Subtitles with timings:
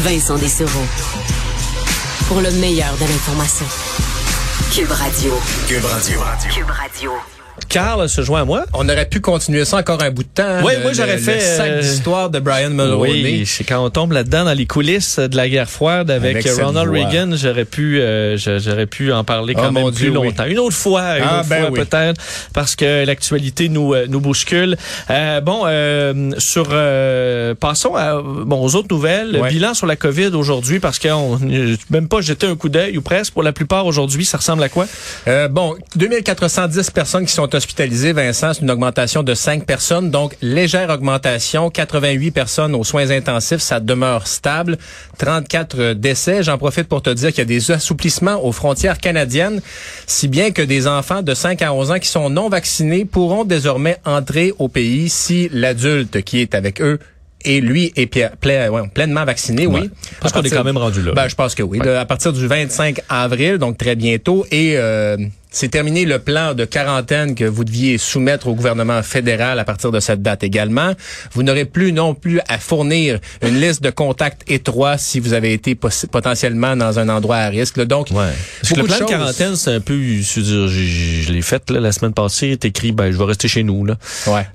[0.00, 0.84] Vincent Dessereau.
[2.28, 3.66] Pour le meilleur de l'information.
[4.72, 5.32] Cube Radio.
[5.66, 6.20] Cube Radio.
[6.50, 7.35] Cube Radio.
[7.68, 8.64] Carl se joint à moi.
[8.74, 10.60] On aurait pu continuer ça encore un bout de temps.
[10.64, 13.22] Oui, le- moi, j'aurais fait, Le sac euh, d'histoire de Brian Mulroney.
[13.22, 16.48] Oui, c'est quand on tombe là-dedans dans les coulisses de la guerre froide avec, Avec
[16.48, 16.90] cette Ronald.
[16.90, 20.26] Reagan, j'aurais pu euh, j'aurais pu en parler quand Oh, même plus Dieu, oui.
[20.28, 20.44] longtemps.
[20.46, 21.80] Une autre fois, une Ah, autre ben fois oui.
[21.84, 22.20] peut-être
[22.52, 24.76] parce que l'actualité nous euh, nous bouscule.
[25.10, 29.32] Euh, bon, euh, sur euh, passons à, bon aux autres nouvelles.
[29.32, 29.50] Le Ouais.
[29.50, 31.38] Bilan sur la Covid aujourd'hui parce qu'on
[31.90, 34.68] même pas jeté un coup d'œil ou presque pour la plupart aujourd'hui, ça ressemble à
[34.68, 34.86] quoi?
[35.28, 40.36] Euh, bon, 2410 personnes qui sont hospitalisées, Vincent, c'est une augmentation de 5 personnes, donc
[40.42, 44.78] légère augmentation, 88 personnes aux soins intensifs, ça demeure stable,
[45.18, 46.42] 34 décès.
[46.42, 49.60] J'en profite pour te dire qu'il y a des assouplissements aux frontières canadiennes,
[50.06, 53.44] si bien que des enfants de 5 à 11 ans qui sont non vaccinés pourront
[53.44, 56.98] désormais entrer au pays si l'adulte qui est avec eux
[57.44, 59.80] et lui est ouais, pleinement vacciné, oui.
[59.80, 59.90] Ouais.
[60.20, 61.12] Parce À qu'on est quand même rendu là.
[61.12, 61.80] Ben, je pense que oui.
[61.80, 65.16] À partir du 25 avril, donc très bientôt, et euh,
[65.56, 69.90] c'est terminé le plan de quarantaine que vous deviez soumettre au gouvernement fédéral à partir
[69.90, 70.92] de cette date également.
[71.32, 75.54] Vous n'aurez plus non plus à fournir une liste de contacts étroits si vous avez
[75.54, 77.80] été potentiellement dans un endroit à risque.
[77.80, 78.28] Donc, Ouais.
[78.60, 81.92] Parce que le plan de, quarantaine, c'est un peu, je je l'ai fait là, la
[81.92, 82.58] semaine passée.
[82.58, 83.86] T'écris, ben, je vais rester chez nous.
[83.86, 83.96] Là.
[84.26, 84.46] Ouais.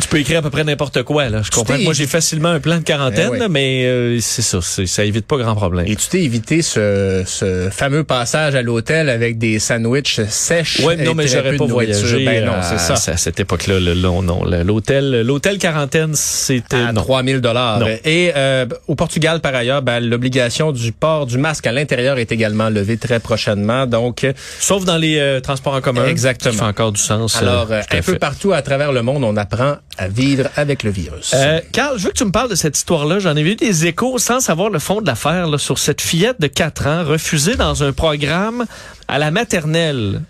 [0.00, 1.28] Tu peux écrire à peu près n'importe quoi.
[1.28, 1.42] Là.
[1.44, 1.78] Je comprends.
[1.78, 4.60] Moi, j'ai facilement un plan de quarantaine, Eh mais euh, c'est ça.
[4.60, 5.86] Ça évite pas grand problème.
[5.86, 10.80] Et tu t'es évité ce, ce fameux passage à l'hôtel avec des sandwichs sèches.
[10.80, 12.24] Ouais, non, mais j'aurais pas voyagé.
[12.24, 13.12] Ben non, à- c'est ça.
[13.12, 14.44] À cette époque-là, le- non, non.
[14.44, 17.02] L'hôtel, l'hôtel quarantaine, c'était à non.
[17.02, 17.80] 3000 dollars.
[18.04, 22.32] Et euh, au Portugal, par ailleurs, ben, l'obligation du port du masque à l'intérieur est
[22.32, 23.86] également levée très prochainement.
[23.86, 24.26] Donc,
[24.58, 26.06] Sauf dans les euh, transports en commun.
[26.06, 26.52] Exactement.
[26.52, 27.36] Ça fait encore du sens.
[27.36, 28.18] alors, euh, euh, tout à un peu fait.
[28.18, 31.32] partout à travers le monde, on apprend à vivre avec le virus.
[31.34, 33.18] Euh, Carl, je veux que tu me parles de cette histoire-là.
[33.18, 36.46] J'en ai vu des échos sans savoir le fond de l'affaire sur cette fillette de
[36.46, 38.66] 4 ans refusée dans un programme
[39.08, 40.22] à la maternelle.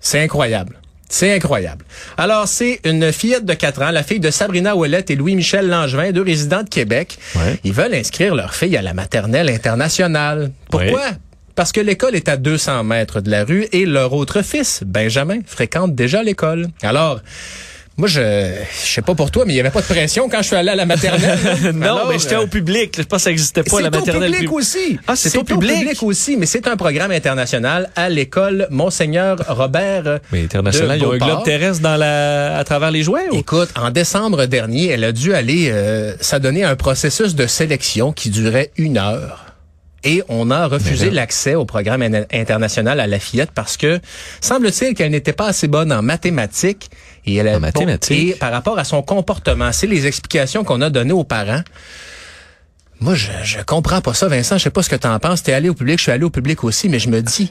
[0.00, 0.76] C'est incroyable.
[1.08, 1.84] C'est incroyable.
[2.16, 6.10] Alors, c'est une fillette de 4 ans, la fille de Sabrina Ouellette et Louis-Michel Langevin,
[6.10, 7.18] deux résidents de Québec.
[7.36, 7.60] Ouais.
[7.64, 10.52] Ils veulent inscrire leur fille à la maternelle internationale.
[10.70, 11.02] Pourquoi?
[11.54, 15.40] Parce que l'école est à 200 mètres de la rue et leur autre fils, Benjamin,
[15.44, 16.68] fréquente déjà l'école.
[16.82, 17.20] Alors,
[17.98, 18.20] moi, je,
[18.84, 20.56] je sais pas pour toi, mais il y avait pas de pression quand je suis
[20.56, 21.38] allé à la maternelle.
[21.74, 22.94] non, Alors, mais j'étais euh, au public.
[22.96, 24.30] Je pense que ça n'existait pas, c'est la maternelle.
[24.30, 24.98] au public pub- aussi.
[25.06, 26.02] Ah, c'est au public?
[26.02, 30.20] aussi, mais c'est un programme international à l'école Monseigneur Robert.
[30.32, 33.28] Mais international, il y a un globe terrestre dans la, à travers les jouets.
[33.30, 33.36] ou?
[33.36, 38.12] Écoute, en décembre dernier, elle a dû aller euh, s'adonner à un processus de sélection
[38.12, 39.51] qui durait une heure.
[40.04, 44.00] Et on a refusé l'accès au programme in- international à la fillette parce que
[44.40, 46.90] semble-t-il qu'elle n'était pas assez bonne en mathématiques
[47.24, 48.30] et elle En mathématiques?
[48.30, 51.62] et par rapport à son comportement, c'est les explications qu'on a données aux parents.
[53.00, 54.58] Moi, je, je comprends pas ça, Vincent.
[54.58, 55.42] Je sais pas ce que tu en penses.
[55.42, 57.50] T'es allé au public, je suis allé au public aussi, mais je me dis,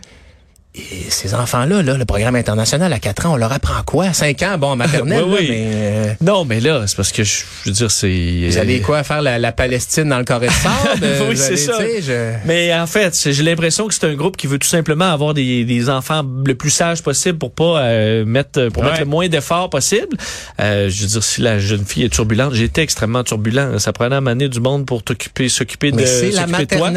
[0.74, 4.14] et ces enfants-là, là, le programme international à 4 ans, on leur apprend quoi?
[4.14, 5.48] 5 ans, bon, maternelle, Oui, là, oui.
[5.50, 5.68] mais...
[5.74, 8.48] euh, Non, mais là, c'est parce que je, je veux dire, c'est.
[8.50, 10.48] vous allez quoi faire la, la Palestine dans le sable?
[11.04, 11.74] Euh, Oui, c'est ça.
[11.80, 15.34] je- Mais en fait, j'ai l'impression que c'est un groupe qui veut tout simplement avoir
[15.34, 18.90] des, des enfants le plus sages possible pour pas euh, mettre pour Ouais.
[18.92, 20.16] mettre le moins d'efforts possible.
[20.62, 23.78] Euh, je veux dire, si la jeune fille est turbulente, j'ai été extrêmement turbulent.
[23.80, 26.92] Ça prenait à maner du monde pour t'occuper, s'occuper de, Mais c'est la toi.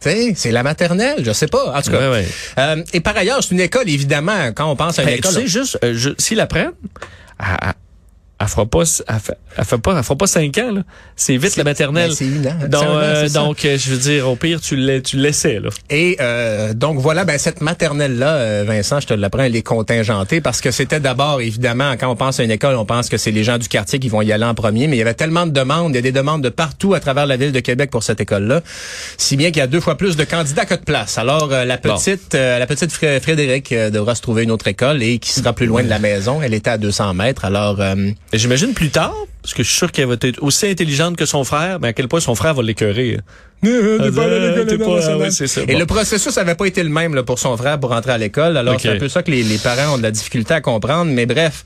[0.00, 1.72] Tu c'est la maternelle, je sais pas.
[1.76, 1.98] En tout cas.
[1.98, 2.26] Ouais, ouais.
[2.58, 5.18] Euh, et par ailleurs, c'est une école, évidemment, quand on pense à une Ben, tu
[5.20, 5.32] école.
[5.32, 6.72] sais, juste, euh, je- s'ils la prennent,
[8.38, 10.82] elle, fera pas, elle, fait- elle fait pas, elle fera pas cinq ans, là.
[11.16, 12.10] C'est vite la maternelle.
[12.10, 12.68] ben, une an.
[12.68, 15.70] Donc, euh, donc, euh, je veux dire, au pire, tu le, tu laissais, là.
[15.88, 20.40] Et euh, donc voilà, ben cette maternelle-là, euh, Vincent, je te l'apprends, elle est contingentée
[20.42, 23.30] parce que c'était d'abord, évidemment, quand on pense à une école, on pense que c'est
[23.30, 25.46] les gens du quartier qui vont y aller en premier, mais il y avait tellement
[25.46, 27.90] de demandes, il y a des demandes de partout à travers la ville de Québec
[27.90, 28.60] pour cette école-là,
[29.16, 31.16] si bien qu'il y a deux fois plus de candidats que de places.
[31.16, 31.94] Alors euh, la Bon.
[31.94, 35.30] petite, euh, la petite Fré- Frédéric euh, devra se trouver une autre école et qui
[35.30, 36.42] sera plus loin de la maison.
[36.42, 37.80] Elle était à 200 mètres, alors.
[38.32, 41.26] Et J'imagine plus tard, parce que je suis sûr qu'elle va être aussi intelligente que
[41.26, 43.18] son frère, mais à quel point son frère va l'écœurer.
[45.30, 45.62] C'est ça.
[45.66, 48.18] Et le processus avait pas été le même là, pour son frère pour rentrer à
[48.18, 48.56] l'école.
[48.56, 51.10] Alors c'est un peu ça que les, les parents ont de la difficulté à comprendre.
[51.10, 51.64] Mais bref.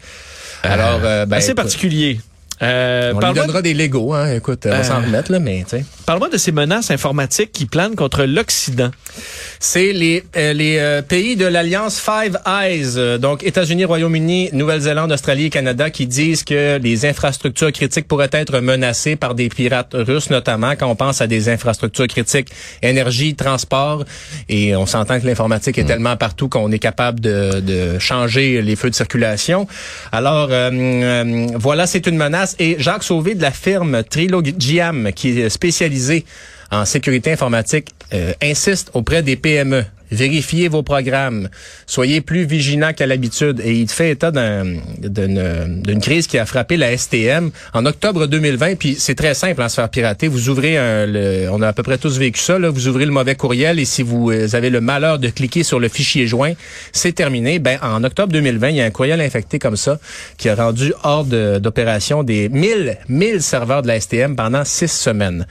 [0.62, 2.20] Alors, euh, ben, assez particulier.
[2.62, 4.35] Euh, on lui parle-moi donnera des Legos, hein.
[4.35, 4.83] Écoute, on va Euh.
[4.83, 5.85] s'en remettre, là, mais tu sais.
[6.05, 8.91] parle-moi de ces menaces informatiques qui planent contre l'Occident.
[9.59, 15.11] C'est les, euh, les euh, pays de l'Alliance Five Eyes, euh, donc États-Unis, Royaume-Uni, Nouvelle-Zélande,
[15.12, 19.93] Australie et Canada, qui disent que les infrastructures critiques pourraient être menacées par des pirates
[19.95, 22.49] russes, notamment quand on pense à des infrastructures critiques,
[22.83, 24.05] énergie, transport,
[24.49, 28.77] et on s'entend que l'informatique est tellement partout qu'on est capable de, de changer les
[28.77, 29.67] feux de circulation.
[30.12, 35.41] Alors, euh, euh, voilà, c'est une menace Et Jacques Sauvé de la firme Trilogiam, qui
[35.41, 36.25] est spécialisée
[36.70, 41.49] en sécurité informatique, euh, insiste auprès des PME vérifiez vos programmes,
[41.87, 43.61] soyez plus vigilants qu'à l'habitude.
[43.65, 48.77] Et il fait état d'une crise qui a frappé la STM en octobre 2020.
[48.77, 50.29] Puis c'est très simple à hein, se faire pirater.
[50.29, 51.07] Vous ouvrez un,
[51.51, 52.59] on a à peu près tous vécu ça.
[52.59, 55.62] Là, vous ouvrez le mauvais courriel et si vous euh, avez le malheur de cliquer
[55.62, 56.53] sur le fichier joint,
[56.93, 57.59] c'est terminé.
[57.59, 59.99] Ben en octobre 2020, il y a un courriel infecté comme ça
[60.37, 65.47] qui a rendu hors d'opération des 1000 1000 serveurs de la STM pendant six semaines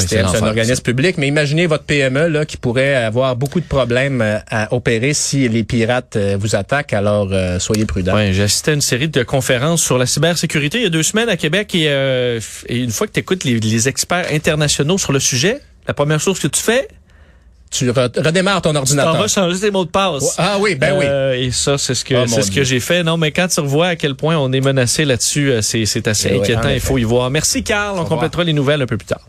[0.00, 4.20] c'est un organisme public, mais imaginez votre PME là qui pourrait avoir beaucoup de problèmes
[4.20, 6.92] euh, à opérer si les pirates euh, vous attaquent.
[6.92, 8.14] Alors euh, soyez prudents.
[8.14, 11.02] Ouais, j'ai assisté à une série de conférences sur la cybersécurité il y a deux
[11.02, 11.86] semaines à Québec et,
[12.68, 16.48] une fois que tu écoutes les, experts internationaux sur le sujet, la première chose que
[16.48, 16.88] tu fais,
[17.70, 19.14] tu redémarres ton ordinateur.
[19.14, 20.34] Tu vas changer tes mots de passe.
[20.38, 21.44] Ah oui, ben oui.
[21.44, 23.02] Et ça, c'est ce que oh, c'est ce que j'ai fait.
[23.02, 26.40] Non, mais quand tu revois à quel point on est menacé là-dessus, c'est assez eh
[26.40, 26.70] inquiétant.
[26.70, 27.30] Il faut y voir.
[27.30, 27.98] Merci, Carl.
[27.98, 29.20] On complétera les nouvelles un peu plus tard.